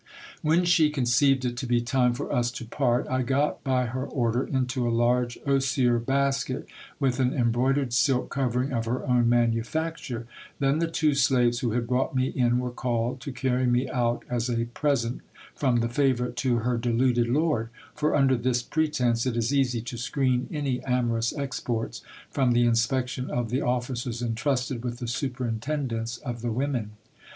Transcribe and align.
When 0.41 0.65
she 0.65 0.89
conceived 0.89 1.45
it 1.45 1.55
to 1.57 1.67
be 1.67 1.79
time 1.79 2.13
for 2.15 2.33
us 2.33 2.49
to 2.53 2.65
part, 2.65 3.07
I 3.07 3.21
got 3.21 3.63
by 3.63 3.85
her 3.85 4.03
order 4.03 4.41
into 4.43 4.87
a 4.87 4.89
large 4.89 5.37
osier 5.45 5.99
basket, 5.99 6.67
with 6.99 7.19
an 7.19 7.33
embroidered 7.35 7.93
silk 7.93 8.31
covering 8.31 8.73
of 8.73 8.85
her 8.85 9.05
own 9.05 9.29
manufacture; 9.29 10.25
then 10.57 10.79
the 10.79 10.89
two 10.89 11.13
slaves 11.13 11.59
who 11.59 11.69
had 11.73 11.85
brought 11.85 12.15
me 12.15 12.29
in 12.29 12.57
were 12.57 12.71
called, 12.71 13.21
to 13.21 13.31
carry 13.31 13.67
me 13.67 13.87
out 13.91 14.25
as 14.27 14.49
a 14.49 14.65
present 14.73 15.21
from 15.53 15.81
the 15.81 15.87
favourite 15.87 16.35
to 16.37 16.55
her 16.65 16.79
deluded 16.79 17.27
lord; 17.27 17.69
for 17.93 18.15
under 18.15 18.35
this 18.35 18.63
pretence 18.63 19.27
it 19.27 19.37
is 19.37 19.53
easy 19.53 19.81
to 19.83 19.99
screen 19.99 20.47
any 20.51 20.83
amorous 20.83 21.31
exports 21.37 22.01
from 22.31 22.53
the 22.53 22.65
inspection 22.65 23.29
of 23.29 23.51
the 23.51 23.61
officers 23.61 24.23
entrusted 24.23 24.83
with 24.83 24.97
the 24.97 25.07
superintendence 25.07 26.17
of 26.17 26.41
the 26.41 26.51
women. 26.51 26.93